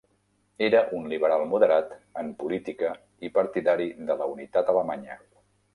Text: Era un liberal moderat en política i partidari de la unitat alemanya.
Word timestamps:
Era 0.67 0.79
un 0.99 1.05
liberal 1.11 1.43
moderat 1.51 1.93
en 2.23 2.33
política 2.41 2.91
i 3.29 3.33
partidari 3.39 3.91
de 4.11 4.21
la 4.23 4.31
unitat 4.35 4.75
alemanya. 4.75 5.25